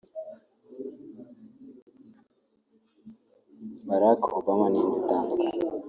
Barack 3.87 4.21
Obama 4.39 4.65
n’indi 4.69 4.95
itandukanye 5.03 5.57